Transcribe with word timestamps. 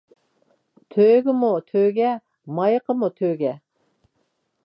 تۆگىمۇ 0.95 1.51
تۆگە، 1.67 2.15
مايىقىمۇ 2.61 3.13
تۆگە. 3.21 3.51